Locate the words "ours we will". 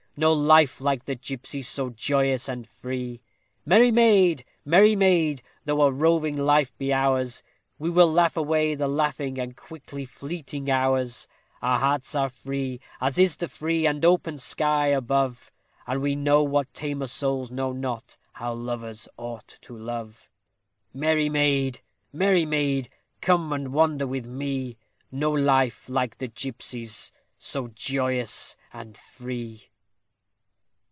6.91-8.11